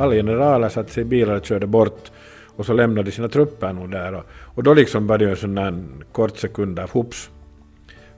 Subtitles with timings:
[0.00, 2.10] alla generaler satte sig i bilar och körde bort
[2.56, 4.14] och så lämnade sina trupper nog där.
[4.14, 5.74] Och, och då liksom var det ju en sån där
[6.12, 7.30] kort sekund av hops.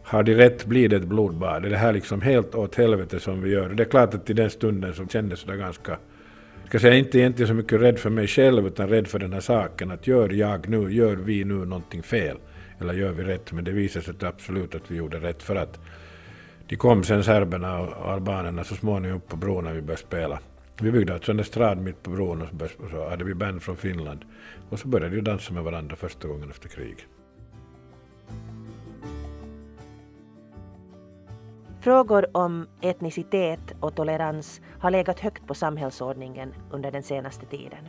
[0.03, 1.65] Har de rätt blir det ett blodbad.
[1.65, 3.69] Är det här liksom helt åt helvete som vi gör?
[3.69, 5.99] Det är klart att i den stunden så kändes det ganska
[6.73, 9.41] ska säga inte egentligen så mycket rädd för mig själv utan rädd för den här
[9.41, 12.37] saken att gör jag nu, gör vi nu någonting fel?
[12.81, 13.53] Eller gör vi rätt?
[13.53, 15.81] Men det visade sig absolut att vi gjorde rätt för att
[16.69, 20.39] de kom sen serberna och albanerna så småningom upp på bron när vi började spela.
[20.83, 23.63] Vi byggde alltså en estrad mitt på bron och så, och så hade vi band
[23.63, 24.25] från Finland.
[24.71, 27.07] Och så började vi dansa med varandra första gången efter kriget.
[31.81, 37.89] Frågor om etnicitet och tolerans har legat högt på samhällsordningen under den senaste tiden.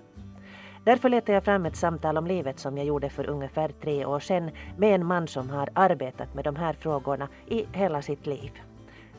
[0.83, 4.19] Därför letade jag fram ett samtal om livet som jag gjorde för ungefär tre år
[4.19, 8.51] sedan med en man som har arbetat med de här frågorna i hela sitt liv.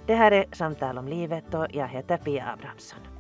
[0.07, 3.14] Det här är Samtal om livet och jag heter Pia Abrahamsson.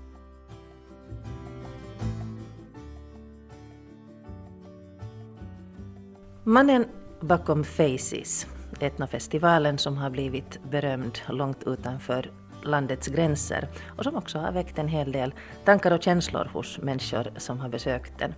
[6.46, 6.86] Mannen
[7.20, 8.46] bakom Faces,
[8.80, 12.30] etnofestivalen som har blivit berömd långt utanför
[12.62, 15.34] landets gränser och som också har väckt en hel del
[15.64, 18.34] tankar och känslor hos människor som har besökt den.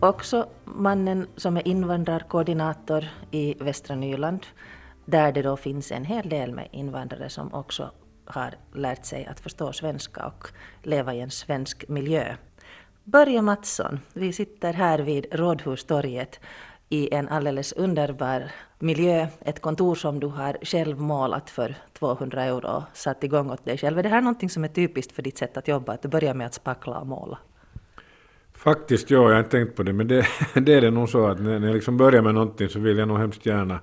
[0.00, 4.46] Också mannen som är invandrarkoordinator i Västra Nyland
[5.04, 7.90] där det då finns en hel del med invandrare som också
[8.24, 10.48] har lärt sig att förstå svenska och
[10.82, 12.36] leva i en svensk miljö.
[13.04, 16.40] Börje Mattsson, vi sitter här vid Rådhustorget
[16.92, 22.66] i en alldeles underbar miljö, ett kontor som du har själv målat för 200 euro
[22.66, 23.98] och satt igång åt dig själv.
[23.98, 26.34] Är det här någonting som är typiskt för ditt sätt att jobba, att du börjar
[26.34, 27.38] med att spackla och måla?
[28.54, 31.26] Faktiskt, ja, jag har inte tänkt på det, men det, det är det nog så
[31.26, 33.80] att när jag liksom börjar med någonting så vill jag nog hemskt gärna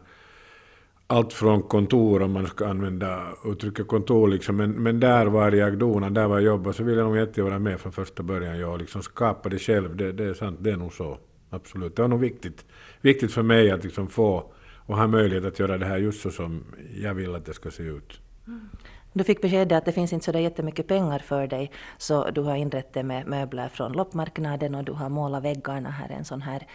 [1.08, 4.56] allt från kontor, om man ska använda uttrycket kontor, liksom.
[4.56, 7.50] men, men där var jag donad, där var jag jobbade, så vill jag nog jättegärna
[7.50, 8.60] vara med från första början.
[8.60, 11.18] Jag liksom skapa det själv, det, det är sant, det är nog så.
[11.50, 12.66] Absolut, det var nog viktigt,
[13.02, 14.54] viktigt för mig att liksom få
[14.90, 16.64] och ha möjlighet att göra det här just så som
[16.96, 18.22] jag vill att det ska se ut.
[18.48, 18.70] Mm.
[19.14, 22.42] Du fick beskedet att det finns inte så där jättemycket pengar för dig, så du
[22.42, 26.42] har inrett det med möbler från loppmarknaden och du har målat väggarna här en sån
[26.42, 26.68] här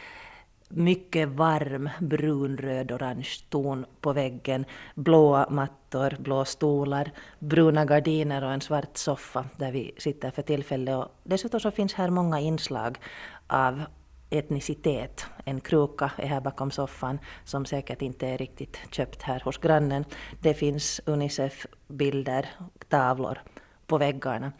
[0.69, 4.65] mycket varm brunröd orange ton på väggen,
[4.95, 10.97] blåa mattor, blå stolar, bruna gardiner och en svart soffa där vi sitter för tillfället.
[10.97, 12.99] Och dessutom så finns här många inslag
[13.47, 13.83] av
[14.31, 15.27] etnicitet.
[15.45, 20.05] En kruka är här bakom soffan som säkert inte är riktigt köpt här hos grannen.
[20.41, 22.47] Det finns Unicef-bilder,
[22.89, 23.39] tavlor
[23.87, 24.53] på väggarna.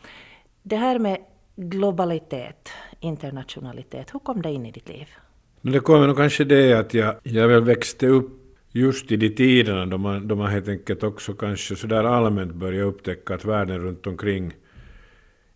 [0.63, 1.19] Det här med
[1.57, 2.69] globalitet,
[3.01, 5.09] internationalitet, hur kom det in i ditt liv?
[5.61, 9.87] Det kommer nog kanske det att jag, jag väl växte upp just i de tiderna
[9.87, 14.07] då man, då man helt enkelt också kanske sådär allmänt började upptäcka att världen runt
[14.07, 14.53] omkring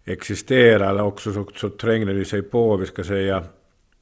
[0.05, 3.45] existerar, eller också så, så trängde det sig på, vi ska säga,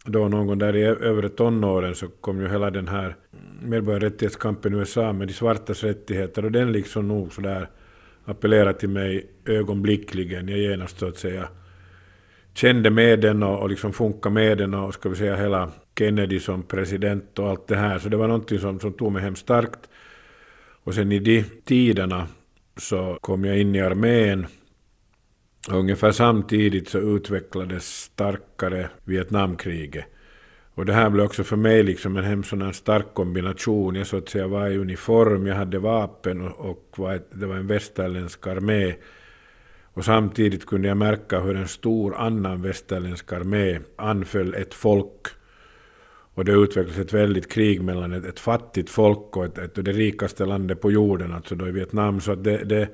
[0.06, 3.16] då någon gång där i övre tonåren så kom ju hela den här
[3.62, 7.68] medborgarrättighetskampen i USA med de svartas rättigheter och den liksom nog sådär
[8.24, 10.48] appellerade till mig ögonblickligen.
[10.48, 11.48] Jag genast så att säga
[12.54, 16.40] kände med den och, och liksom funkade med den och ska vi säga hela Kennedy
[16.40, 17.98] som president och allt det här.
[17.98, 19.88] Så det var någonting som, som tog mig hem starkt.
[20.84, 22.26] Och sen i de tiderna
[22.76, 24.46] så kom jag in i armén
[25.70, 30.04] Ungefär samtidigt så utvecklades starkare Vietnamkriget.
[30.74, 33.94] Och det här blev också för mig liksom en hemskt stark kombination.
[33.94, 37.46] Jag så att säga var i uniform, jag hade vapen och, och var ett, det
[37.46, 38.94] var en västerländsk armé.
[39.84, 45.26] Och samtidigt kunde jag märka hur en stor annan västerländsk armé anföll ett folk.
[46.34, 49.92] Och det utvecklades ett väldigt krig mellan ett, ett fattigt folk och ett, ett, det
[49.92, 52.20] rikaste landet på jorden, alltså då i Vietnam.
[52.20, 52.88] Så det, det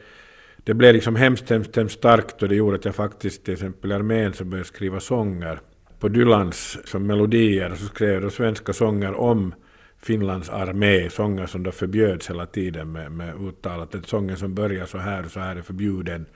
[0.64, 3.90] det blev liksom hemskt, hemskt, hemskt starkt och det gjorde att jag faktiskt till exempel
[3.90, 5.60] i armén så började skriva sånger
[5.98, 9.54] på Dylans som melodier och så skrev jag då svenska sånger om
[10.02, 14.86] Finlands armé, sånger som då förbjöds hela tiden med, med uttalat att sången som börjar
[14.86, 16.26] så här och så här är förbjuden.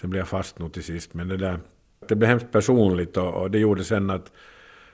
[0.00, 1.58] Sen blev jag fast nog till sist, men det där,
[2.08, 4.32] det blev hemskt personligt och, och det gjorde sen att,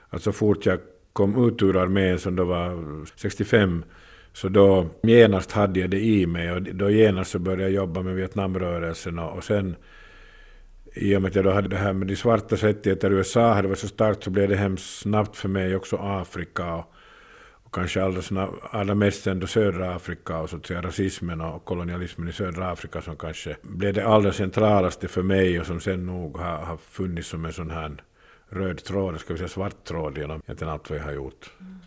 [0.09, 0.79] att så fort jag
[1.13, 3.83] kom ut ur armén som då var 65
[4.35, 8.01] så då genast hade jag det i mig och då genast så började jag jobba
[8.01, 9.75] med Vietnamrörelsen och, och sen
[10.93, 13.53] i och med att jag då hade det här med de svartas rättigheter i USA
[13.53, 16.93] hade varit så starkt så blev det hemskt snabbt för mig också Afrika och,
[17.63, 21.65] och kanske allra, snabb, allra mest ändå södra Afrika och så att säga rasismen och
[21.65, 26.05] kolonialismen i södra Afrika som kanske blev det allra centralaste för mig och som sen
[26.05, 28.03] nog har, har funnits som en sån här
[28.49, 31.51] röd tråd, ska vi säga svart tråd genom egentligen allt vad jag har gjort.
[31.59, 31.79] Mm.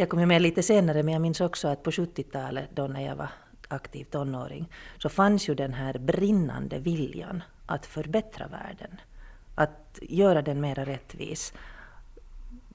[0.00, 3.06] Jag kom ju med lite senare, men jag minns också att på 70-talet, då när
[3.06, 3.28] jag var
[3.68, 9.00] aktiv tonåring, så fanns ju den här brinnande viljan att förbättra världen.
[9.54, 11.52] att göra den mer rättvis.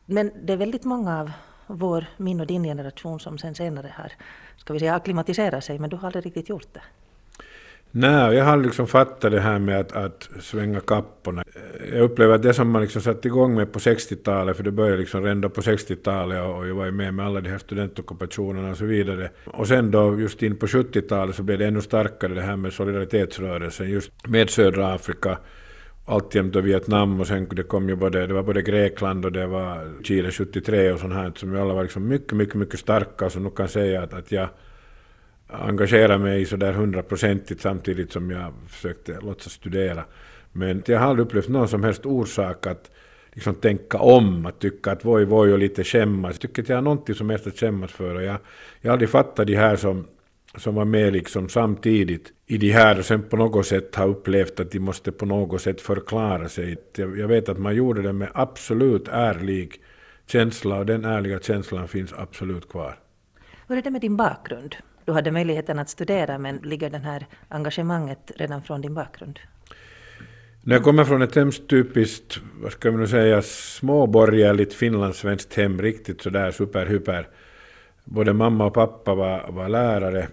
[0.05, 1.31] Men det är väldigt många av
[1.67, 4.11] vår, min och din generation som sen senare har,
[4.57, 6.83] ska vi säga, akklimatiserat sig, men du har aldrig riktigt gjort det.
[7.97, 11.43] Nej, jag har liksom fattat det här med att, att svänga kapporna.
[11.93, 14.97] Jag upplever att det som man liksom satt igång med på 60-talet, för det började
[14.97, 18.77] liksom redan på 60-talet och jag var ju med med alla de här studentockupationerna och
[18.77, 19.29] så vidare.
[19.45, 22.73] Och sen då just in på 70-talet så blev det ännu starkare det här med
[22.73, 25.37] solidaritetsrörelsen just med södra Afrika
[26.05, 29.47] alltjämt då Vietnam och sen det kom ju både, det var både Grekland och det
[29.47, 33.29] var Chile 73 och sånt här som ju alla var liksom mycket, mycket, mycket starka
[33.29, 34.49] som nu kan säga att, att jag
[35.47, 40.03] engagera mig sådär hundraprocentigt samtidigt som jag försökte låtsas studera.
[40.51, 42.91] Men jag har aldrig upplevt någon som helst orsak att
[43.33, 46.31] liksom tänka om, att tycka att voj voj och lite skämmas.
[46.31, 48.15] Jag tycker att jag har någonting som helst att skämmas för.
[48.15, 48.37] Och jag,
[48.81, 50.07] jag har aldrig fattat de här som,
[50.57, 54.59] som var med liksom samtidigt i de här och sen på något sätt har upplevt
[54.59, 56.77] att de måste på något sätt förklara sig.
[56.95, 59.81] Jag, jag vet att man gjorde det med absolut ärlig
[60.27, 62.99] känsla och den ärliga känslan finns absolut kvar.
[63.67, 64.75] Hur är det med din bakgrund?
[65.05, 69.39] Du hade möjligheten att studera, men ligger det här engagemanget redan från din bakgrund?
[70.61, 75.81] När jag kommer från ett hemskt typiskt, vad ska man nu säga, småborgerligt finlandssvenskt hem,
[75.81, 77.27] riktigt sådär superhyper.
[78.03, 80.27] Både mamma och pappa var, var lärare.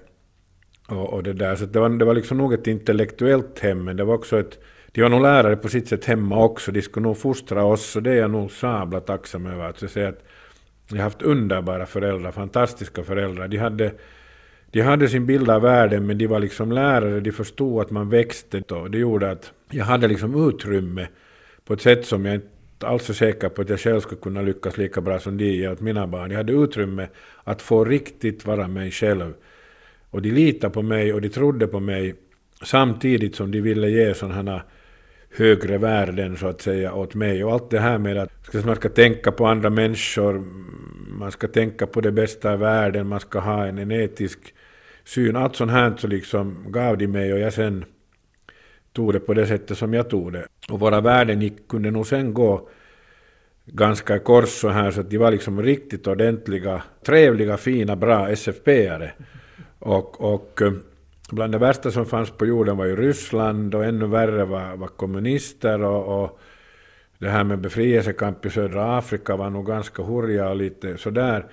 [0.88, 3.96] Och, och, det där, så det var, det var liksom nog ett intellektuellt hem, men
[3.96, 4.58] det var också ett
[4.94, 8.02] de var nog lärare på sitt sätt hemma också, de skulle nog fostra oss, och
[8.02, 9.64] det är jag nog sabla tacksam över.
[9.64, 10.25] Att säga att
[10.88, 13.48] jag har haft underbara föräldrar, fantastiska föräldrar.
[13.48, 13.92] De hade
[14.72, 18.08] de hade sin bild av världen men de var liksom lärare, de förstod att man
[18.08, 21.08] växte och det gjorde att jag hade liksom utrymme
[21.64, 22.48] på ett sätt som jag inte
[22.86, 25.72] alls är säker på att jag själv skulle kunna lyckas lika bra som de ger
[25.72, 26.30] åt mina barn.
[26.30, 27.08] Jag hade utrymme
[27.44, 29.34] att få riktigt vara mig själv.
[30.10, 32.14] Och de litade på mig och de trodde på mig
[32.62, 34.62] samtidigt som de ville ge sådana
[35.36, 37.44] högre värden så att säga åt mig.
[37.44, 40.44] Och allt det här med att man ska tänka på andra människor,
[41.18, 44.54] man ska tänka på det bästa i världen, man ska ha en, en etisk
[45.04, 45.37] syn.
[45.37, 47.84] Allt sånt här så liksom gav de mig och jag sen
[48.93, 50.46] tog det på det sättet som jag tog det.
[50.70, 52.69] Och våra värden gick, kunde nog sen gå
[53.66, 58.28] ganska i kors så här så att de var liksom riktigt ordentliga, trevliga, fina, bra
[58.28, 59.10] SFP-are.
[59.78, 60.72] Och, och eh,
[61.31, 64.88] bland det värsta som fanns på jorden var ju Ryssland och ännu värre var, var
[64.88, 66.40] kommunister och, och
[67.19, 71.46] det här med befrielsekamp i södra Afrika var nog ganska hurja och lite sådär.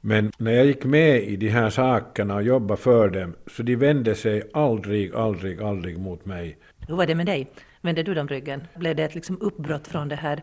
[0.00, 3.76] Men när jag gick med i de här sakerna och jobbade för dem, så de
[3.76, 6.58] vände sig aldrig, aldrig, aldrig mot mig.
[6.88, 7.50] Hur var det med dig?
[7.80, 8.62] Vände du dem ryggen?
[8.74, 10.42] Blev det ett liksom uppbrott från det här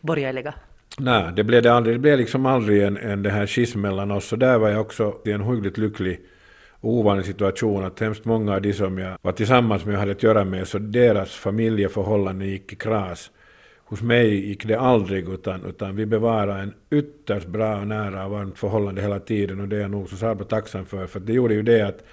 [0.00, 0.54] borgerliga?
[0.98, 1.94] Nej, det blev det aldrig.
[1.94, 4.24] Det blev liksom aldrig en, en det här schism mellan oss.
[4.26, 6.20] Så där var jag också i en hyggligt lycklig
[6.80, 10.12] och ovanlig situation att hemskt många av de som jag var tillsammans med och hade
[10.12, 13.30] att göra med, så deras familjeförhållanden gick i kras.
[13.88, 18.58] Hos mig gick det aldrig, utan, utan vi bevarade en ytterst bra, nära och varmt
[18.58, 21.54] förhållande hela tiden och det är jag nog så sabla tacksam för, för det gjorde
[21.54, 22.04] ju det att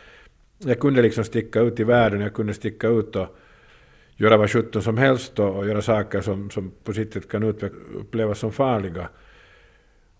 [0.57, 3.37] jag kunde liksom sticka ut i världen, jag kunde sticka ut och
[4.15, 7.43] göra vad sjutton som helst och, och göra saker som, som på sitt sätt kan
[7.43, 9.09] upplevas som farliga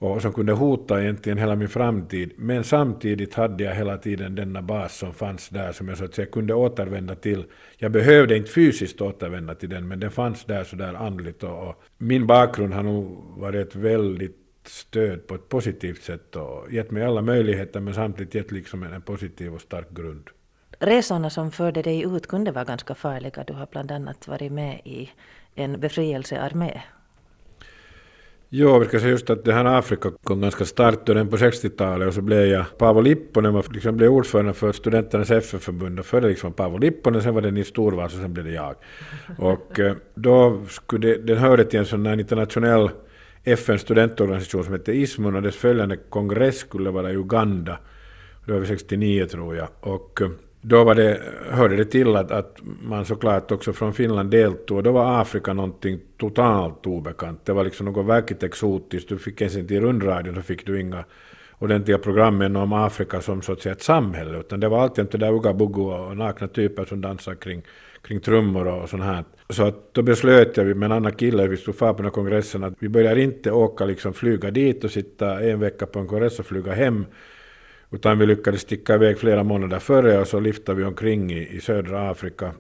[0.04, 2.32] och som kunde hota egentligen hela min framtid.
[2.38, 6.16] Men samtidigt hade jag hela tiden denna bas som fanns där som jag så att
[6.16, 7.45] säga kunde återvända till.
[7.78, 11.83] Jag behövde inte fysiskt återvända till den men den fanns där sådär andligt och, och
[11.98, 17.04] min bakgrund har nog varit ett väldigt stöd på ett positivt sätt och gett mig
[17.04, 20.30] alla möjligheter men samtidigt gett liksom en positiv och stark grund.
[20.80, 23.44] Resorna som förde dig ut kunde vara ganska farliga.
[23.48, 25.10] Du har bland annat varit med i
[25.56, 26.81] en befrielsearmé.
[28.56, 32.07] Jo, vi ska säga just att det här Afrika kom ganska starkt redan på 60-talet
[32.07, 36.28] och så blev jag Paavo Lipponen, var, liksom blev ordförande för studenternas FN-förbund och före
[36.28, 38.76] liksom Paavo Lipponen, sen var det Nils Torvalds och sen blev det jag.
[39.38, 42.90] Och eh, då skulle det, den hörde till en sån här internationell
[43.44, 47.78] FN-studentorganisation som hette ISMUN och dess följande kongress skulle vara i Uganda.
[48.45, 49.68] Det var 69 tror jag.
[49.80, 50.30] Och eh,
[50.66, 54.84] då var det, hörde det till att, att man såklart också från Finland deltog.
[54.84, 57.46] Då var Afrika någonting totalt obekant.
[57.46, 59.10] Det var liksom något verkligt exotiskt.
[59.10, 61.04] Du fick ens inte i rundradion så fick du inga
[61.60, 64.40] ordentliga programmen om Afrika som så att säga ett samhälle.
[64.40, 67.62] Utan det var alltid det där ugga och nakna typer som dansade kring,
[68.02, 69.24] kring trummor och sånt här.
[69.50, 72.64] Så att då beslöt jag med en annan kille, vi stod för på den kongressen,
[72.64, 76.40] att vi börjar inte åka liksom flyga dit och sitta en vecka på en kongress
[76.40, 77.06] och flyga hem.
[77.94, 81.62] Utan vi lyckades sticka iväg flera månader före och så liftade vi omkring i, i
[81.62, 82.52] södra Afrika.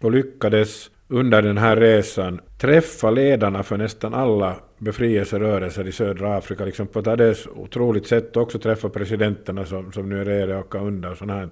[0.00, 6.64] Och lyckades under den här resan träffa ledarna för nästan alla befrielserörelser i södra Afrika
[6.64, 10.64] liksom på ett alldeles otroligt sätt också träffa presidenterna som, som nu är redo att
[10.64, 11.48] åka under och sånt här.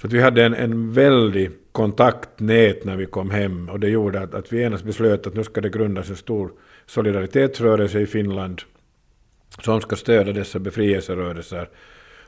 [0.00, 4.20] Så att vi hade en, en väldig kontaktnät när vi kom hem och det gjorde
[4.20, 6.52] att, att vi genast beslöt att nu ska det grundas en stor
[6.86, 8.62] solidaritetsrörelse i Finland
[9.62, 11.68] som ska stödja dessa befrielserörelser.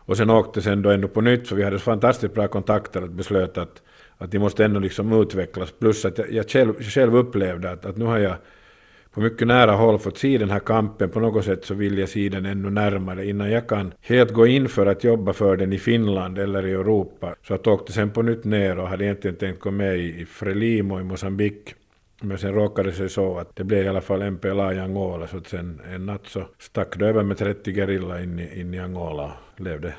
[0.04, 3.02] Och sen åkte sen då ändå på nytt, för vi hade så fantastiskt bra kontakter,
[3.02, 3.82] att beslöt att,
[4.18, 5.72] att de måste ändå liksom utvecklas.
[5.78, 8.34] Plus att jag, jag själv, själv upplevde att, att nu har jag
[9.14, 11.10] på mycket nära håll fått se den här kampen.
[11.10, 14.46] På något sätt så vill jag se den ännu närmare innan jag kan helt gå
[14.46, 17.34] in för att jobba för den i Finland eller i Europa.
[17.42, 21.00] Så jag åkte sen på nytt ner och hade egentligen tänkt gå med i Frelimo
[21.00, 21.74] i Mosambik.
[22.24, 25.26] Men sen råkade det sig så att det blev i alla fall MPLA i Angola
[25.26, 28.74] så att sen en natt så stack det över med 30 gerilla in i, in
[28.74, 29.94] i Angola och levde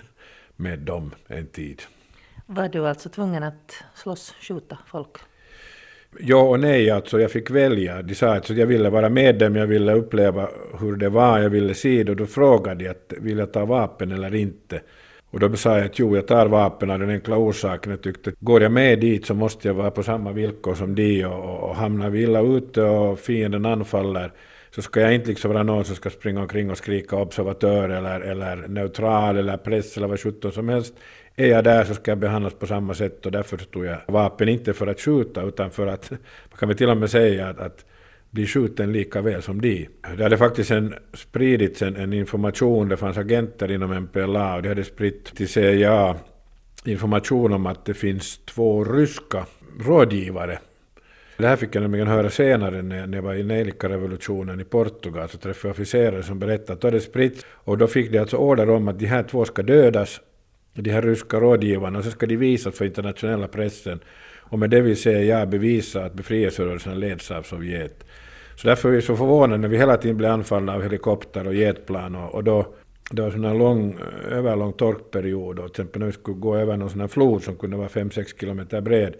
[0.56, 1.82] med dem en tid.
[2.46, 5.16] Var du alltså tvungen att slåss, skjuta folk?
[6.20, 8.02] Ja och nej, alltså jag fick välja.
[8.02, 10.48] De sa att jag ville vara med dem, jag ville uppleva
[10.80, 13.64] hur det var, jag ville se det och då frågade jag att vill jag ta
[13.64, 14.80] vapen eller inte.
[15.36, 17.90] Och då sa jag att jo, jag tar vapen av den enkla orsaken.
[17.90, 20.94] Jag tyckte att går jag med dit så måste jag vara på samma villkor som
[20.94, 24.32] de och, och hamnar vi illa ute och fienden anfaller
[24.70, 28.20] så ska jag inte liksom vara någon som ska springa omkring och skrika observatör eller,
[28.20, 30.94] eller neutral eller press eller vad sjutton som helst.
[31.36, 34.48] Är jag där så ska jag behandlas på samma sätt och därför tog jag vapen
[34.48, 36.10] inte för att skjuta utan för att,
[36.50, 37.84] man kan väl till och med säga att, att
[38.36, 39.88] bli skjuten lika väl som de.
[40.16, 44.68] Det hade faktiskt en, spridits en, en information, det fanns agenter inom MPLA och de
[44.68, 46.16] hade spritt till CIA
[46.84, 49.46] information om att det finns två ryska
[49.80, 50.58] rådgivare
[51.38, 55.38] det här fick jag nämligen höra senare när jag var i Nejlika-revolutionen i Portugal, så
[55.38, 58.70] träffade jag officerare som berättade att då det spritts och då fick de alltså order
[58.70, 60.20] om att de här två ska dödas,
[60.74, 64.00] de här ryska rådgivarna, och så ska de visas för internationella pressen.
[64.48, 68.04] Och med det vill säga jag bevisa att befrielserörelsen leds av Sovjet.
[68.56, 71.54] Så därför är vi så förvånade när vi hela tiden blir anfallna av helikopter och
[71.54, 72.66] jetplan och, och då
[73.10, 76.76] det var en lång, eh, överlång torkperiod och till exempel när vi skulle gå över
[76.76, 79.14] någon sån här flod som kunde vara 5-6 kilometer bred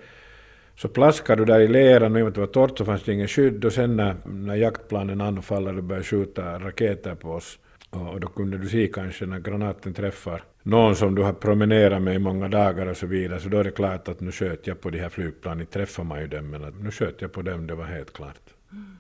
[0.77, 2.85] så plaskade du där i leran och i och med att det var torrt så
[2.85, 7.31] fanns det ingen skydd och sen när, när jaktplanen anfaller och började skjuta raketer på
[7.31, 7.59] oss
[7.91, 12.15] och då kunde du se kanske när granaten träffar någon som du har promenerat med
[12.15, 14.81] i många dagar och så vidare så då är det klart att nu sköt jag
[14.81, 17.67] på de här flygplanen, träffar man ju dem men att nu sköt jag på dem,
[17.67, 18.43] det var helt klart.
[18.73, 18.97] Mm.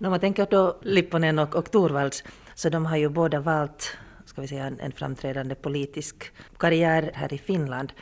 [0.00, 4.40] Om man tänker då Lipponen och, och Torvalds så de har ju båda valt ska
[4.40, 7.92] vi säga, en, en framträdande politisk karriär här i Finland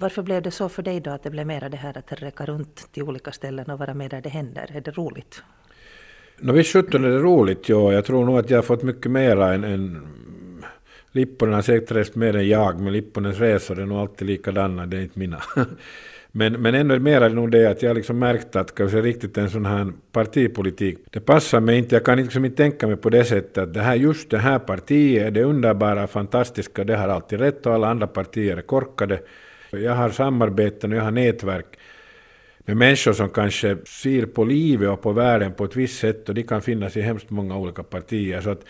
[0.00, 2.46] varför blev det så för dig då att det blev mera det här att räcka
[2.46, 4.70] runt till olika ställen och vara med där det händer?
[4.74, 5.42] Är det roligt?
[6.38, 7.92] No, visst sjutton är det roligt, ja.
[7.92, 10.06] Jag tror nog att jag har fått mycket mera än, än
[11.12, 14.96] Lipponen har säkert rest mer än jag, men Lipponens resor är nog alltid likadana, det
[14.96, 15.42] är inte mina.
[16.32, 19.38] men, men ändå mer är det nog det att jag liksom märkt att kanske riktigt
[19.38, 23.10] en sån här partipolitik, det passar mig inte, jag kan liksom inte tänka mig på
[23.10, 27.08] det sättet att det här, just det här partiet är det underbara, fantastiska, det har
[27.08, 29.20] alltid rätt och alla andra partier är korkade.
[29.70, 31.66] Jag har samarbeten och jag har nätverk
[32.58, 36.34] med människor som kanske ser på livet och på världen på ett visst sätt och
[36.34, 38.40] de kan finnas i hemskt många olika partier.
[38.40, 38.64] Så att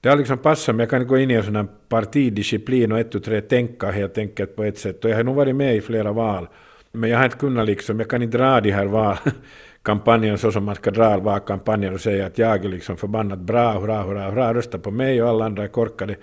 [0.00, 2.98] det har liksom passat mig, jag kan gå in i en sån här partidisciplin och
[2.98, 5.04] ett och tre tänka helt enkelt på ett sätt.
[5.04, 6.48] Och jag har nog varit med i flera val.
[6.92, 10.64] Men jag har inte kunnat liksom, jag kan inte dra de här valkampanjerna så som
[10.64, 14.54] man ska dra valkampanjer och säga att jag är liksom förbannat bra, hurra, hurra, hurra,
[14.54, 16.16] rösta på mig och alla andra är korkade.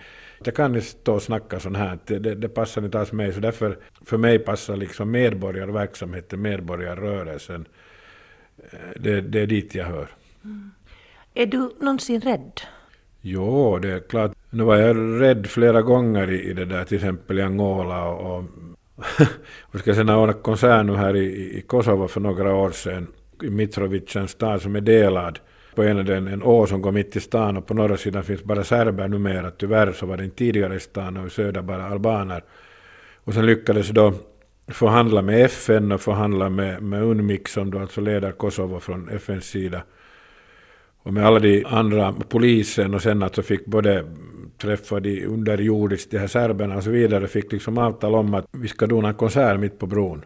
[0.43, 3.33] Jag kan inte stå och snacka sånt här, det, det, det passar inte alls mig.
[3.33, 7.65] Så därför, för mig passar liksom medborgarverksamheten, medborgarrörelsen.
[8.71, 10.07] Eh, det, det är dit jag hör.
[10.43, 10.71] Mm.
[11.33, 12.61] Är du någonsin rädd?
[13.21, 14.31] Jo, det är klart.
[14.49, 18.37] Nu var jag rädd flera gånger i, i det där, till exempel i Angola och,
[18.37, 18.43] och
[19.71, 23.07] vi ska sen ordna konsert nu här i, i Kosovo för några år sedan,
[23.43, 25.39] i Mitrovicens stad som är delad
[25.75, 28.43] på ena den en å som går mitt i stan och på norra sidan finns
[28.43, 29.51] bara serber numera.
[29.51, 32.43] Tyvärr så var det inte tidigare i stan och i söder bara albaner.
[33.23, 34.13] Och sen lyckades då
[34.67, 39.45] förhandla med FN och förhandla med, med UNMIK som då alltså leder Kosovo från FNs
[39.45, 39.81] sida.
[41.03, 44.05] Och med alla de andra, polisen och sen alltså fick både
[44.61, 48.87] träffade underjordiskt, de här serberna och så vidare, fick liksom avtal om att vi ska
[48.87, 50.25] dona en konsert mitt på bron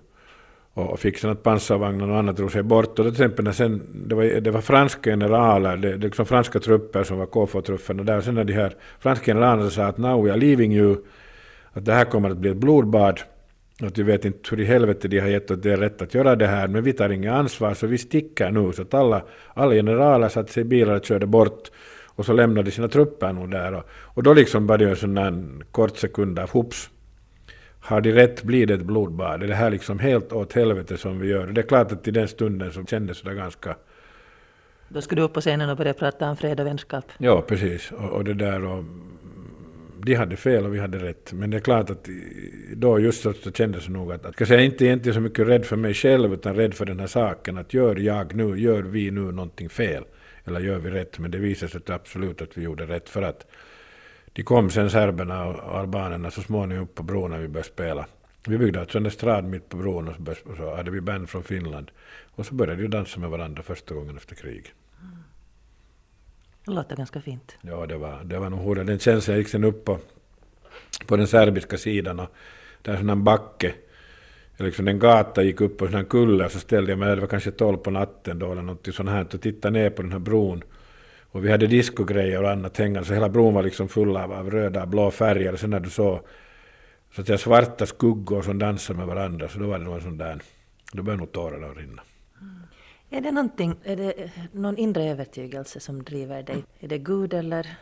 [0.74, 3.00] och fick sen att pansarvagnar och annat drog sig bort.
[3.00, 6.60] Och till exempel när sen, det var, det var franska generaler, det, det liksom franska
[6.60, 8.18] trupper som var KFO-trupperna där.
[8.18, 10.98] Och sen när de här franska generalerna sa att now we are leaving you,
[11.74, 13.22] att det här kommer att bli ett blodbad.
[13.82, 16.36] Att vi vet inte hur i helvete de har gett oss det rätt att göra
[16.36, 18.74] det här, men vi tar inget ansvar så vi sticker nu.
[18.74, 19.24] Så att alla,
[19.54, 21.72] alla generaler satte sig i bilar och körde bort.
[22.16, 23.74] Och så lämnade sina trupper nog där.
[23.74, 26.90] Och, och då liksom var det en sån där kort sekund av hoops
[27.84, 29.44] har de rätt blir det ett blodbad.
[29.44, 31.48] Är det här liksom helt åt helvete som vi gör?
[31.48, 33.76] Det är klart att i den stunden så kändes det ganska...
[34.88, 37.06] Då skulle du upp på scenen och börja prata om fred och vänskap?
[37.18, 37.92] Ja, precis.
[37.92, 38.84] Och, och det där och
[40.06, 41.34] de hade fel och vi hade rätt.
[41.34, 42.08] Men det är klart att
[42.76, 45.48] då just så, så kändes det nog att, att jag är inte egentligen så mycket
[45.48, 48.82] rädd för mig själv utan rädd för den här saken att gör jag nu, gör
[48.82, 50.04] vi nu någonting fel?
[50.46, 51.20] Eller gör vi rätt?
[51.20, 53.48] Men det visade sig absolut att vi gjorde rätt för att
[54.34, 58.06] de kom sen serberna och albanerna så småningom upp på bron när vi började spela.
[58.48, 61.02] Vi byggde alltså en estrad mitt på bron och så, började, och så hade vi
[61.02, 61.92] band från Finland.
[62.36, 64.74] Och så började vi dansa med varandra första gången efter krig.
[66.66, 67.58] Det låter ganska fint.
[67.62, 68.84] Ja, det var, det var nog hårda.
[68.84, 70.00] Den känslan gick sen upp på,
[71.08, 72.30] på den serbiska sidan och
[72.82, 73.76] där är en backe,
[74.58, 77.28] liksom en gata gick upp på en kulle och så ställde jag mig, det var
[77.28, 80.20] kanske tolv på natten då eller något sånt här, och tittade ner på den här
[80.20, 80.64] bron.
[81.32, 84.52] Och vi hade diskogrejer och annat hängande, så hela bron var liksom full av, av
[84.52, 85.54] röda och blå färger.
[85.54, 86.20] Och sen när du såg
[87.16, 90.02] så att jag svarta skuggor som dansade med varandra, så då var det nog en
[90.02, 90.42] sån där,
[90.92, 92.02] då började nog tårarna rinna.
[92.42, 92.62] Mm.
[93.10, 96.64] Är det, någonting, är det någon inre övertygelse som driver dig?
[96.80, 97.78] Är det Gud eller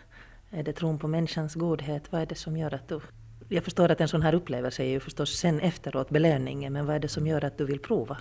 [0.49, 2.11] är det tron på människans godhet?
[2.11, 2.99] Vad är det som gör att du...
[3.53, 6.95] Jag förstår att en sån här upplevelse är ju förstås sen efteråt belöningen, men vad
[6.95, 8.17] är det som gör att du vill prova?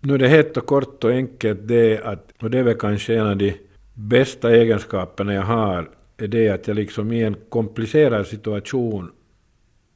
[0.00, 3.14] Nu är det helt och kort och enkelt det att, och det är väl kanske
[3.14, 3.54] en av de
[3.94, 9.12] bästa egenskaperna jag har, är det att jag liksom i en komplicerad situation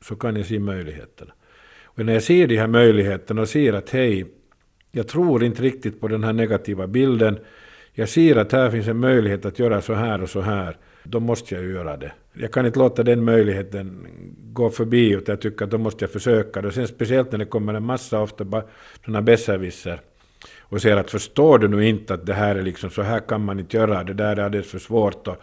[0.04, 1.32] så kan jag se möjligheterna.
[1.84, 4.26] Och när jag ser de här möjligheterna och ser att hej,
[4.92, 7.38] jag tror inte riktigt på den här negativa bilden.
[7.92, 10.76] Jag ser att här finns en möjlighet att göra så här och så här.
[11.04, 12.12] Då måste jag ju göra det.
[12.32, 14.06] Jag kan inte låta den möjligheten
[14.52, 17.44] gå förbi utan jag tycker att då måste jag försöka Och sen speciellt när det
[17.44, 18.44] kommer en massa ofta
[19.04, 20.00] sådana besserwisser
[20.60, 23.44] och säger att förstår du nu inte att det här är liksom så här kan
[23.44, 25.36] man inte göra, det där är alldeles för svårt och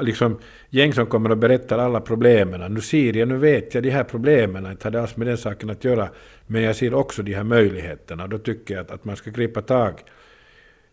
[0.00, 0.38] liksom
[0.70, 2.74] gäng som kommer och berättar alla problemen.
[2.74, 5.70] Nu ser jag, nu vet jag de här problemen, inte hade alls med den saken
[5.70, 6.08] att göra,
[6.46, 8.26] men jag ser också de här möjligheterna.
[8.26, 9.94] Då tycker jag att, att man ska gripa tag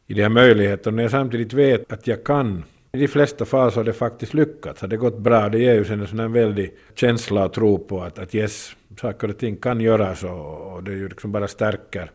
[0.08, 0.96] i de här möjligheterna.
[0.96, 4.34] När jag samtidigt vet att jag kan, i de flesta fall så har det faktiskt
[4.34, 4.82] lyckats.
[4.82, 7.78] Har det gått bra, det ger ju sen en sån här väldig känsla och tro
[7.78, 11.48] på att, att yes, saker och ting kan göras och, och det ju liksom bara
[11.48, 12.12] stärker.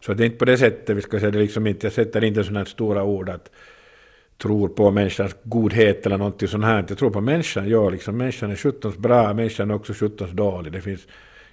[0.00, 2.24] Så det är inte på det sättet vi ska säga det liksom inte, jag sätter
[2.24, 3.50] inte sådana här stora ord att
[4.38, 6.84] tror på människans godhet eller någonting sånt här.
[6.88, 10.72] Jag tror på människan, ja, liksom, människan är sjuttons bra, människan är också sjuttons dålig.
[10.72, 11.06] Det finns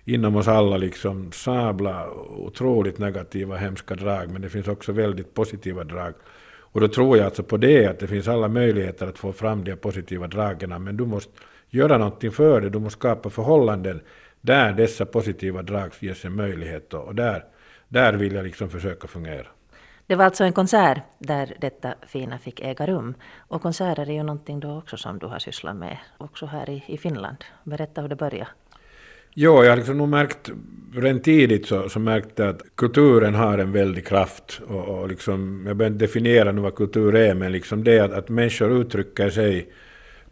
[0.06, 5.84] inom oss alla liksom sabla otroligt negativa, hemska drag, men det finns också väldigt positiva
[5.84, 6.14] drag.
[6.78, 9.64] Och då tror jag alltså på det, att det finns alla möjligheter att få fram
[9.64, 11.32] de positiva dragen, men du måste
[11.70, 14.02] göra någonting för det, du måste skapa förhållanden
[14.42, 17.46] där dessa positiva drag ges en möjlighet, och där,
[17.88, 19.48] där vill jag liksom försöka fungera.
[20.08, 23.14] Det var alltså en konsert där detta fina fick äga rum.
[23.38, 26.84] Och konserter är ju någonting då också som du har sysslat med, också här i,
[26.88, 27.38] i Finland.
[27.64, 28.48] Berätta hur det började.
[29.40, 30.52] Jo, jag har liksom nog märkt,
[30.96, 34.62] redan tidigt så, så märkte jag att kulturen har en väldig kraft.
[34.68, 38.12] Och, och liksom, jag behöver inte definiera nu vad kultur är, men liksom det att,
[38.12, 39.70] att människor uttrycker sig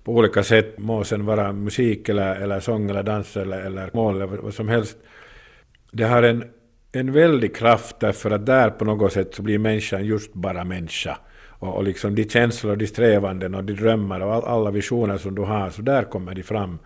[0.04, 4.16] på olika sätt, må sen vara musik eller, eller sång eller dans eller, eller mål
[4.16, 4.98] eller vad som helst.
[5.92, 6.44] Det har en
[6.92, 11.18] en väldig kraft därför att där på något sätt så blir människan just bara människa.
[11.50, 15.36] Och, och liksom de känslor, de strävanden och de drömmar och all, alla visioner som
[15.36, 16.80] du har, så där kommer de fram.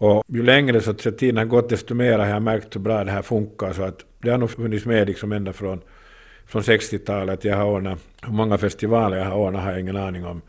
[0.00, 3.10] Och ju längre så tiden har gått desto mer har jag märkt hur bra det
[3.10, 3.72] här funkar.
[3.72, 5.80] Så att det har nog funnits med liksom ända från,
[6.46, 7.44] från 60-talet.
[7.44, 10.42] Jag har ordnat, hur många festivaler jag har ordnat har jag ingen aning om.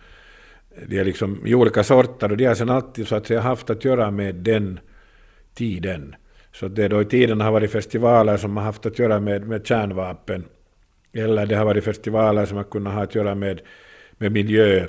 [0.88, 3.70] De är liksom i olika sorter och de har sen alltid så att säga haft
[3.70, 4.80] att göra med den
[5.54, 6.16] tiden.
[6.52, 9.68] Så det då i tiden har varit festivaler som har haft att göra med, med
[9.68, 10.44] kärnvapen.
[11.14, 13.62] Eller det har varit festivaler som har kunnat ha att göra med,
[14.18, 14.88] med miljö.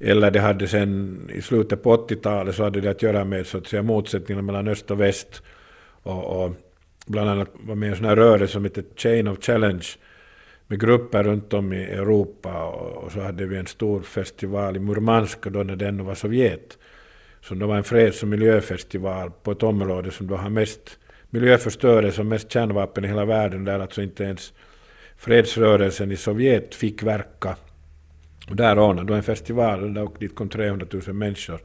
[0.00, 3.58] Eller det hade sen i slutet på 80-talet så hade det att göra med så
[3.58, 5.42] att säga, motsättningar mellan öst och väst.
[6.02, 6.52] Och, och
[7.06, 9.86] bland annat var med i en sån här rörelse som heter Chain of Challenge
[10.66, 14.80] med grupper runt om i Europa och, och så hade vi en stor festival i
[14.80, 16.78] Murmansk då när det ännu var Sovjet
[17.40, 20.98] som då var en freds och miljöfestival på ett område som då har mest
[21.30, 24.52] miljöförstörelse och mest kärnvapen i hela världen, där alltså inte ens
[25.16, 27.56] fredsrörelsen i Sovjet fick verka.
[28.50, 31.60] Och där ordnade du en festival, där dit kom 300 000 människor.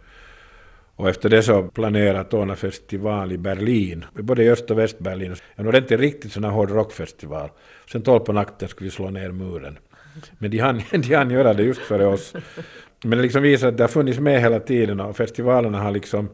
[0.96, 5.36] Och efter det så planerade att ordna festival i Berlin, både i Öst och Västberlin.
[5.56, 7.50] En ordentlig riktigt sån här hård rockfestival.
[7.92, 9.78] Sen tolv på natten skulle vi slå ner muren.
[10.38, 12.34] Men de hann, de hann göra det just före oss.
[13.04, 16.30] Men det liksom visar att det har funnits med hela tiden och festivalerna har liksom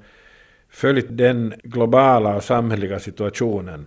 [0.70, 3.86] följt den globala och samhälleliga situationen.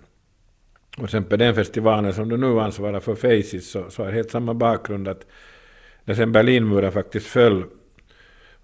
[0.91, 4.31] Och till exempel den festivalen som du nu ansvarar för, Faces, så, så har helt
[4.31, 5.27] samma bakgrund att
[6.05, 7.65] när sen Berlinmuren faktiskt föll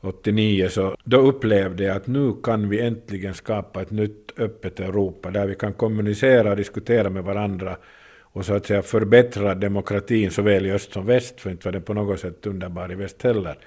[0.01, 5.31] 89 så då upplevde jag att nu kan vi äntligen skapa ett nytt öppet Europa
[5.31, 7.77] där vi kan kommunicera och diskutera med varandra
[8.21, 11.83] och så att säga förbättra demokratin såväl i öst som väst, för inte var den
[11.83, 13.59] på något sätt underbar i väst heller.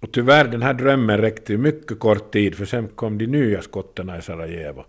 [0.00, 4.18] Och tyvärr, den här drömmen räckte mycket kort tid, för sen kom de nya skottarna
[4.18, 4.84] i Sarajevo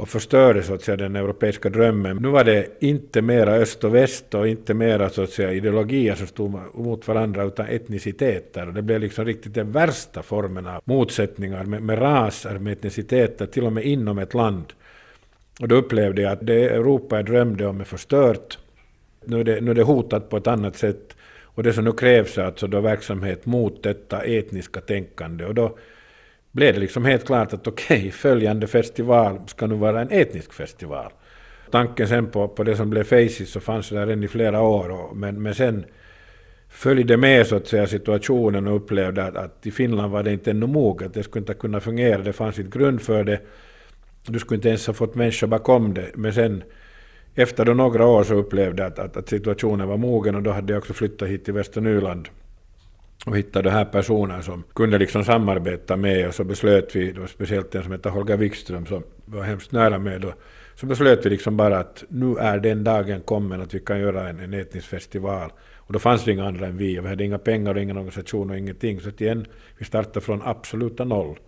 [0.00, 2.16] och förstörde så att säga den europeiska drömmen.
[2.16, 6.14] Nu var det inte mera öst och väst och inte mera så att säga ideologier
[6.14, 8.68] som stod mot varandra utan etniciteter.
[8.68, 13.46] Och det blev liksom riktigt den värsta formen av motsättningar med, med raser, med etniciteter,
[13.46, 14.64] till och med inom ett land.
[15.60, 18.58] Och då upplevde jag att det Europa jag drömde om är förstört.
[19.24, 21.16] Nu är det, nu är det hotat på ett annat sätt.
[21.42, 25.44] Och det som nu krävs är alltså då verksamhet mot detta etniska tänkande.
[25.44, 25.76] Och då
[26.52, 30.52] blev det liksom helt klart att okej, okay, följande festival ska nu vara en etnisk
[30.52, 31.12] festival.
[31.70, 34.62] Tanken sen på, på det som blev Faces så fanns det där än i flera
[34.62, 35.84] år, och, men, men sen
[36.68, 40.50] följde med så att säga situationen och upplevde att, att i Finland var det inte
[40.50, 43.40] ännu moget, det skulle inte kunna fungera, det fanns inte grund för det.
[44.26, 46.62] Du skulle inte ens ha fått människor bakom det, men sen
[47.34, 50.50] efter då några år så upplevde jag att, att, att situationen var mogen och då
[50.50, 52.28] hade jag också flyttat hit till Västernyland Nyland
[53.26, 57.74] och hittade här personer som kunde liksom samarbeta med och så beslöt vi, då speciellt
[57.74, 60.32] en som hette Holger Wikström som var hemskt nära med då,
[60.74, 64.28] så beslöt vi liksom bara att nu är den dagen kommen att vi kan göra
[64.28, 65.52] en, en etnisk festival.
[65.76, 67.96] Och då fanns det inga andra än vi och vi hade inga pengar och ingen
[67.96, 69.00] organisation och ingenting.
[69.00, 69.46] Så igen,
[69.78, 71.38] vi startade från absoluta noll.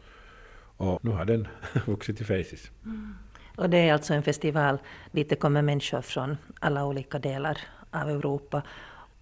[0.76, 1.48] Och nu har den
[1.86, 2.70] vuxit till Faces.
[2.84, 3.14] Mm.
[3.56, 4.78] Och det är alltså en festival
[5.12, 7.58] dit det kommer människor från alla olika delar
[7.90, 8.62] av Europa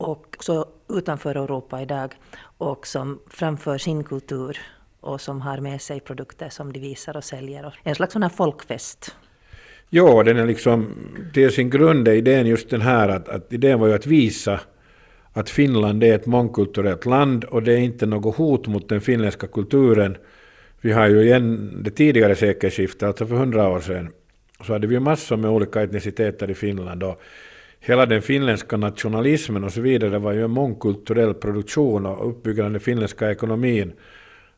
[0.01, 2.15] och så utanför Europa idag
[2.59, 4.59] och som framför sin kultur
[5.01, 7.75] och som har med sig produkter som de visar och säljer.
[7.83, 9.15] En slags sån här folkfest.
[9.91, 10.95] Ja, den är liksom,
[11.35, 14.61] till sin grund är idén just den här att, att idén var ju att visa
[15.33, 19.47] att Finland är ett mångkulturellt land och det är inte något hot mot den finländska
[19.47, 20.17] kulturen.
[20.81, 24.11] Vi har ju igen det tidigare sekelskiftet, alltså för hundra år sedan,
[24.67, 27.21] så hade vi massor med olika etniciteter i Finland och
[27.81, 32.73] hela den finländska nationalismen och så vidare var ju en mångkulturell produktion och uppbyggnaden av
[32.73, 33.93] den finländska ekonomin.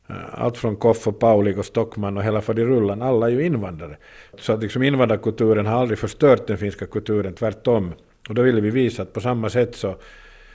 [0.08, 3.96] Eh, allt från Koff och Paulik och Stockman och hela faderullan, alla är ju invandrare.
[4.38, 7.92] Så att liksom invandrarkulturen har aldrig förstört den finska kulturen, tvärtom.
[8.28, 9.96] Och då ville vi visa att på samma sätt så,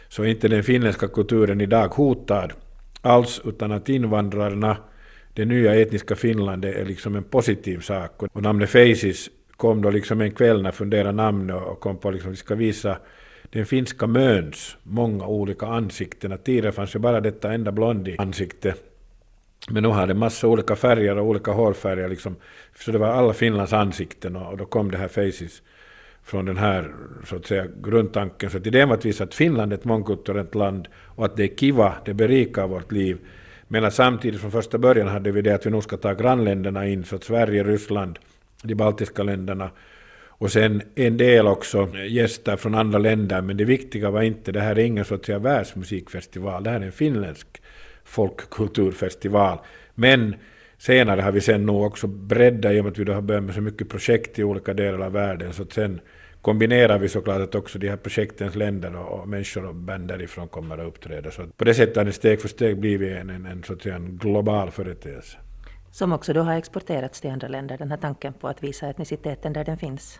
[0.08, 2.54] så är inte den finländska kulturen idag hotad
[3.02, 4.78] alls, utan att invandrarna,
[5.34, 8.24] det nya etniska Finland, det är liksom en positiv sak.
[8.24, 12.12] Och namnet Faces kom då liksom en kväll när jag funderade namn och kom på
[12.12, 12.98] liksom att vi ska visa
[13.50, 16.38] den finska möns många olika ansikten.
[16.44, 18.74] Tidigare fanns ju bara detta enda blondi ansikte.
[19.70, 22.10] Men nu har det massa olika färger och olika hårfärger.
[22.10, 22.36] Liksom.
[22.76, 25.62] Så det var alla Finlands ansikten och då kom det här Faces
[26.24, 26.94] från den här
[27.26, 28.50] så att säga, grundtanken.
[28.50, 31.56] Så idén var att visa att Finland är ett mångkulturellt land och att det är
[31.58, 33.18] kiva, det berikar vårt liv.
[33.68, 37.04] Men samtidigt från första början hade vi det att vi nog ska ta grannländerna in,
[37.04, 38.20] så att Sverige, Ryssland,
[38.64, 39.70] de baltiska länderna.
[40.40, 44.52] Och sen en del också eh, gäster från andra länder, men det viktiga var inte,
[44.52, 47.48] det här är ingen så att säga världsmusikfestival, det här är en finländsk
[48.04, 49.60] folkkulturfestival.
[49.96, 50.36] Men
[50.78, 53.44] senare har vi sen nog också breddat, i och med att vi då har börjat
[53.44, 56.00] med så mycket projekt i olika delar av världen, så att sen
[56.42, 60.48] kombinerar vi såklart att också de här projektens länder och, och människor och band därifrån
[60.48, 61.32] kommer att uppträda.
[61.32, 63.82] Så på det sättet har det steg för steg blivit en, en, en, så att
[63.82, 65.38] säga, en global företeelse.
[65.92, 69.54] Som också då har exporterats till andra länder, den här tanken på att visa etniciteten
[69.54, 70.20] där den finns.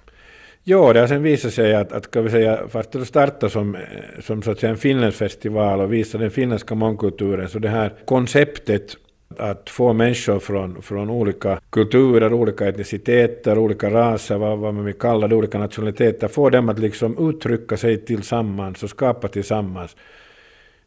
[0.64, 3.78] Ja, det har sen visat sig att, att kan vi säga, fast det startade som,
[4.22, 8.98] som så att säga en finlandsfestival och visa den finländska mångkulturen, så det här konceptet
[9.38, 14.94] att få människor från, från olika kulturer, olika etniciteter, olika raser, vad, vad man vill
[14.94, 19.96] kalla det, olika nationaliteter, få dem att liksom uttrycka sig tillsammans och skapa tillsammans.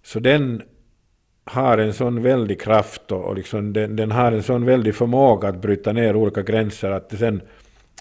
[0.02, 0.62] Så den
[1.50, 5.48] har en sån väldig kraft och, och liksom den, den, har en sån väldig förmåga
[5.48, 7.40] att bryta ner olika gränser att det sen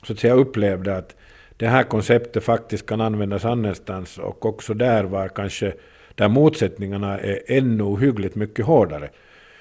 [0.04, 1.16] så att säga upplevde att
[1.58, 5.74] det här konceptet faktiskt kan användas annanstans och också där var kanske
[6.16, 9.10] där motsättningarna är ännu ohyggligt mycket hårdare.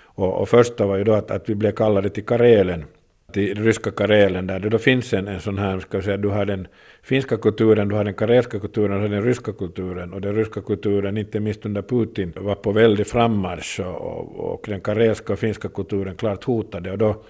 [0.02, 2.84] Och, och första var ju då att, att vi blev kallade till Karelen
[3.32, 4.58] till ryska Karelen där.
[4.58, 6.68] Det då finns en, en sån här, ska säga, du har den
[7.02, 10.12] finska kulturen, du har den karelska kulturen, du har den ryska kulturen.
[10.12, 14.64] Och den ryska kulturen, inte minst under Putin, var på väldig frammarsch och, och, och
[14.68, 16.92] den karelska och finska kulturen klart hotade.
[16.92, 17.22] Och då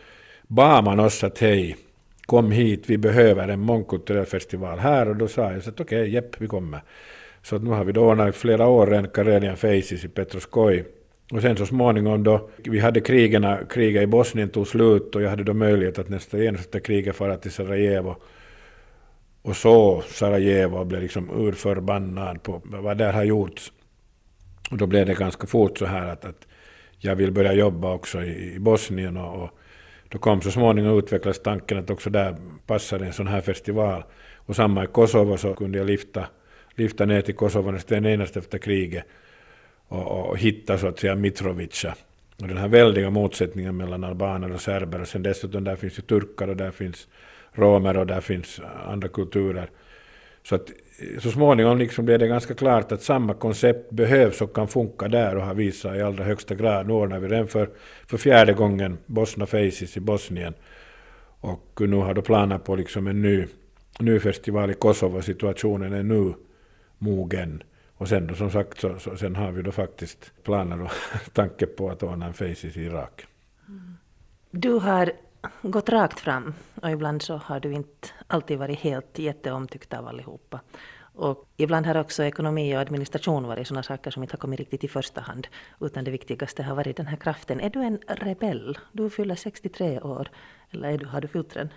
[0.46, 1.76] bad man oss att hej,
[2.26, 5.08] kom hit, vi behöver en mångkulturell festival här.
[5.08, 6.80] Och då sa jag så att okej, okay, jepp, vi kommer.
[7.42, 10.84] Så nu har vi då ordnat flera år en Karelian Faces i Petroskoj
[11.32, 15.30] och sen så småningom då vi hade krigen, kriget i Bosnien tog slut och jag
[15.30, 18.16] hade då möjlighet att nästa efter kriget fara till Sarajevo.
[19.42, 23.72] Och så Sarajevo och blev liksom urförbannad på vad där har gjorts.
[24.70, 26.46] Och då blev det ganska fort så här att, att
[26.98, 29.50] jag vill börja jobba också i, i Bosnien och, och,
[30.08, 32.36] då kom så småningom utvecklas tanken att också där
[32.66, 34.04] passade en sån här festival.
[34.36, 36.26] Och samma i Kosovo så kunde jag lyfta,
[36.74, 39.04] lyfta ner till Kosovo nästan enast efter kriget
[39.88, 41.94] och, och hitta så att säga Mitrovica
[42.42, 46.02] Och den här väldiga motsättningen mellan albaner och serber och sen dessutom där finns ju
[46.02, 47.08] turkar och där finns
[47.52, 49.70] romer och där finns eh, andra kulturer.
[50.42, 54.54] Så att eh, så småningom liksom blev det ganska klart att samma koncept behövs och
[54.54, 56.86] kan funka där och har visat i allra högsta grad.
[56.86, 57.70] Nu ordnar vi den för,
[58.06, 60.54] för fjärde gången Bosna Faces i Bosnien.
[61.40, 63.46] Och nu har de planer på liksom en ny,
[64.00, 65.22] ny festival i Kosovo.
[65.22, 66.34] Situationen är nu
[66.98, 67.62] mogen.
[67.98, 70.90] Och sen då som sagt så, så sen har vi då faktiskt planer och
[71.32, 73.26] tanke på att ordna en Faces i Irak.
[74.50, 75.12] Du har
[75.62, 80.60] gått rakt fram och ibland så har du inte alltid varit helt jätteomtyckt av allihopa.
[81.20, 84.84] Och ibland har också ekonomi och administration varit sådana saker som inte har kommit riktigt
[84.84, 85.48] i första hand,
[85.80, 87.60] utan det viktigaste har varit den här kraften.
[87.60, 88.78] Är du en rebell?
[88.92, 90.28] Du fyller 63 år,
[90.70, 91.68] eller är du, har du fyllt den?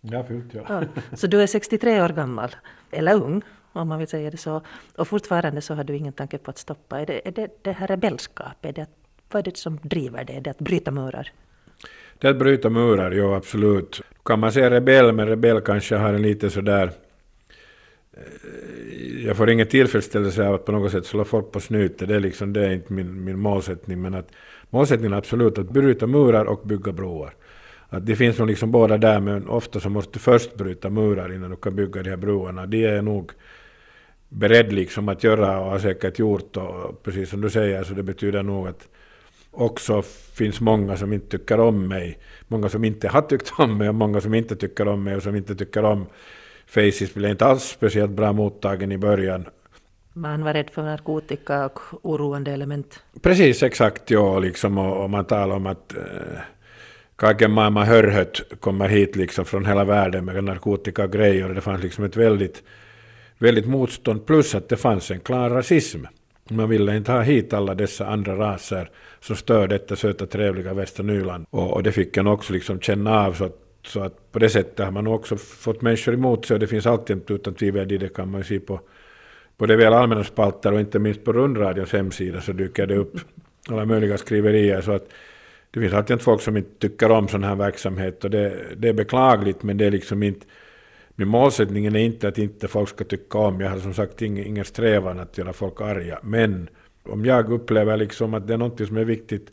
[0.00, 0.62] Jag har fyllt, ja.
[0.68, 1.02] ja.
[1.16, 2.56] Så du är 63 år gammal,
[2.90, 3.42] eller ung,
[3.80, 4.62] om man vill säga det så.
[4.96, 7.00] Och fortfarande så har du ingen tanke på att stoppa.
[7.00, 8.64] Är det är det, det här rebellskapet?
[8.70, 8.86] Är det,
[9.30, 10.32] vad är det som driver det?
[10.32, 11.32] Är det att bryta murar?
[12.18, 14.02] Det är att bryta murar, ja absolut.
[14.24, 16.90] Kan man säga rebell, men rebell kanske har en lite sådär...
[18.12, 22.14] Eh, jag får ingen tillfredsställelse av att på något sätt slå folk på snutet, det
[22.14, 24.28] är liksom det är inte min, min målsättning, men att
[24.70, 27.34] målsättningen är absolut att bryta murar och bygga broar.
[27.88, 31.32] Att det finns nog liksom båda där, men ofta så måste du först bryta murar
[31.32, 32.66] innan du kan bygga de här broarna.
[32.66, 33.32] Det är nog
[34.34, 38.02] beredd liksom att göra och har säkert gjort, och precis som du säger, så det
[38.02, 38.88] betyder nog att
[39.50, 40.02] också
[40.34, 42.18] finns många som inte tycker om mig.
[42.48, 45.22] Många som inte har tyckt om mig och många som inte tycker om mig och
[45.22, 46.06] som inte tycker om
[46.66, 49.44] Faces blev inte alls speciellt bra mottagen i början.
[50.12, 53.02] Man var rädd för narkotika och oroande element.
[53.22, 54.10] Precis, exakt.
[54.10, 59.66] Ja, liksom, och, och man talar om att eh, maailman hörhöt kommer hit liksom från
[59.66, 61.48] hela världen med narkotika och grejer.
[61.48, 62.62] Det fanns liksom ett väldigt,
[63.38, 66.04] väldigt motstånd plus att det fanns en klar rasism.
[66.50, 71.02] Man ville inte ha hit alla dessa andra raser som stör detta söta trevliga Västra
[71.02, 71.46] Nyland.
[71.50, 74.50] Och, och det fick en också liksom känna av så att, så att på det
[74.50, 78.14] sättet har man också fått människor emot sig och det finns alltid utan tvivel det
[78.14, 78.80] kan man ju se på
[79.58, 83.20] både väl allmänna spalter och inte minst på rundradions hemsida så dyker det upp
[83.68, 85.08] alla möjliga skriverier så att
[85.70, 88.92] det finns alltid folk som inte tycker om sån här verksamhet och det, det är
[88.92, 90.46] beklagligt men det är liksom inte
[91.16, 94.46] min målsättning är inte att inte folk ska tycka om, jag har som sagt ingen,
[94.46, 96.68] ingen strävan att göra folk arga, men
[97.02, 99.52] om jag upplever liksom att det är något som är viktigt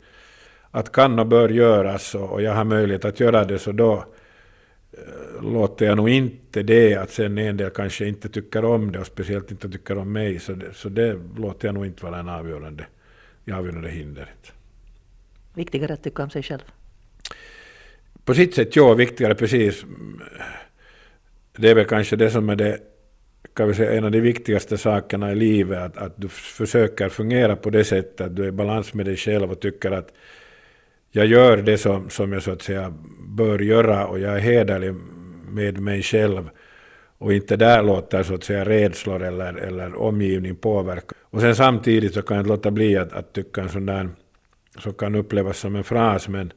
[0.70, 4.04] att kan och bör göras och, och jag har möjlighet att göra det så då
[4.92, 8.98] eh, låter jag nog inte det att sen en del kanske inte tycker om det
[8.98, 12.18] och speciellt inte tycker om mig så det, så det låter jag nog inte vara
[12.18, 12.86] en avgörande,
[13.52, 14.52] avgörande hindret.
[15.54, 16.62] Viktigare att tycka om sig själv?
[18.24, 19.84] På sitt sätt ja, viktigare precis
[21.56, 22.78] det är väl kanske det som är det,
[23.54, 27.56] kan vi säga, en av de viktigaste sakerna i livet, att, att du försöker fungera
[27.56, 30.12] på det sättet att du är i balans med dig själv och tycker att
[31.10, 32.94] jag gör det som, som jag så att säga
[33.28, 34.94] bör göra och jag är hederlig
[35.48, 36.50] med mig själv
[37.18, 41.14] och inte där låter så att säga rädslor eller, eller omgivning påverka.
[41.22, 44.08] Och sen samtidigt så kan jag inte låta bli att, att tycka en sån där,
[44.78, 46.52] som kan upplevas som en fras, men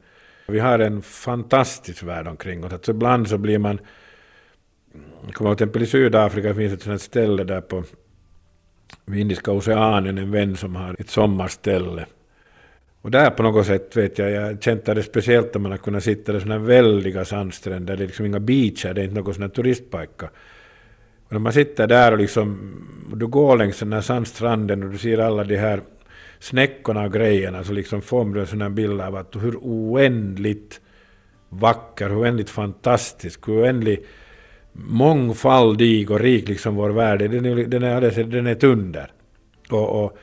[0.48, 2.72] vi har en fantastisk värld omkring oss.
[2.72, 3.80] Att ibland så blir man
[5.32, 7.84] kommer till exempel i Sydafrika finns ett sånt ställe där på
[9.04, 12.06] vid Indiska oceanen, en vän som har ett sommarställe.
[13.02, 16.04] Och där på något sätt vet jag, jag känt det speciellt när man har kunnat
[16.04, 19.42] sitta där sådana väldiga sandstränder, det är liksom inga beacher, det är inte någon sån
[19.42, 20.30] här turistpajka.
[21.26, 22.72] Och när man sitter där och liksom,
[23.10, 25.80] och du går längs den här sandstranden och du ser alla de här
[26.38, 30.80] snäckorna och grejerna, så liksom får du en sån här bild av att hur oändligt
[31.48, 34.06] vacker, hur oändligt fantastisk, hur oändligt
[34.78, 39.10] mångfaldig och rik liksom vår värld den är, den är, den är ett under.
[39.70, 40.18] Och, och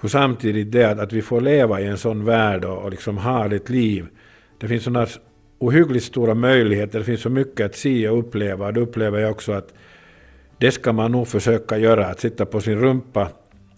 [0.00, 3.18] hur samtidigt det att, att vi får leva i en sån värld och, och liksom
[3.18, 4.06] ha ett liv.
[4.58, 5.06] Det finns sådana
[5.58, 8.66] ohyggligt stora möjligheter, det finns så mycket att se och uppleva.
[8.66, 9.74] Och då upplever jag också att
[10.58, 13.28] det ska man nog försöka göra, att sitta på sin rumpa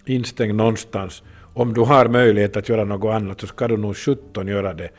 [0.04, 1.22] instängd någonstans.
[1.54, 4.90] Om du har möjlighet att göra något annat så ska du nog sjutton göra det,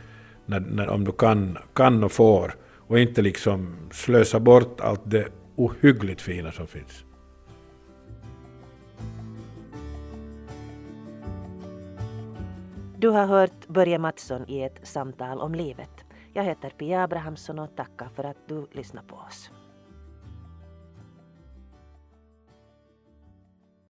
[0.45, 2.53] när, när, om du kan, kan och får
[2.93, 7.06] och inte liksom slösa bort allt det ohyggligt fina som finns.
[12.97, 16.06] Du har hört Börje Mattsson i ett samtal om livet.
[16.34, 19.51] Jag heter Pia Abrahamsson och tackar för att du lyssnar på oss.